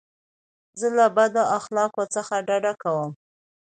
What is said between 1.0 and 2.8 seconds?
بد اخلاقو څخه ډډه